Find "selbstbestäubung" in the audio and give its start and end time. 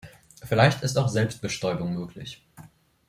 1.09-1.93